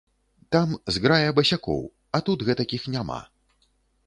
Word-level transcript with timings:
Там 0.53 0.71
зграя 0.95 1.29
басякоў, 1.39 1.83
а 2.17 2.23
тут 2.31 2.39
гэтакіх 2.49 2.89
няма. 2.97 3.21